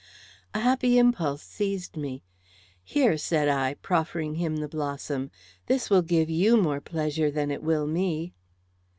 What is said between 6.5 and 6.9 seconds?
more